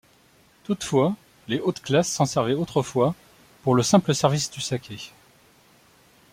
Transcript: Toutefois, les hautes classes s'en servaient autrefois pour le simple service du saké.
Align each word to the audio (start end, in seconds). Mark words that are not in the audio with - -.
Toutefois, 0.63 1.15
les 1.47 1.59
hautes 1.59 1.81
classes 1.83 2.09
s'en 2.11 2.25
servaient 2.25 2.55
autrefois 2.55 3.13
pour 3.61 3.75
le 3.75 3.83
simple 3.83 4.15
service 4.15 4.49
du 4.49 4.59
saké. 4.59 5.11